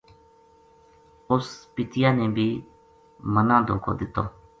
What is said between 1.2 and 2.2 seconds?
اُس پِتیا